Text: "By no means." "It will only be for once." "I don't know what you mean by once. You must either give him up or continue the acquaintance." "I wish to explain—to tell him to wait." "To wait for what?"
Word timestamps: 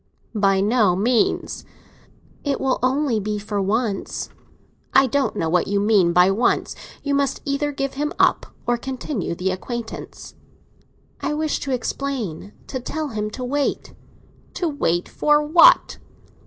"By 0.33 0.61
no 0.61 0.95
means." 0.95 1.63
"It 2.43 2.59
will 2.59 2.79
only 2.81 3.19
be 3.19 3.37
for 3.37 3.61
once." 3.61 4.29
"I 4.95 5.05
don't 5.05 5.35
know 5.35 5.47
what 5.47 5.67
you 5.67 5.79
mean 5.79 6.11
by 6.11 6.31
once. 6.31 6.75
You 7.03 7.13
must 7.13 7.39
either 7.45 7.71
give 7.71 7.93
him 7.93 8.11
up 8.17 8.47
or 8.65 8.77
continue 8.77 9.35
the 9.35 9.51
acquaintance." 9.51 10.33
"I 11.21 11.35
wish 11.35 11.59
to 11.59 11.71
explain—to 11.71 12.79
tell 12.79 13.09
him 13.09 13.29
to 13.29 13.43
wait." 13.43 13.93
"To 14.55 14.67
wait 14.67 15.07
for 15.07 15.39
what?" 15.43 15.99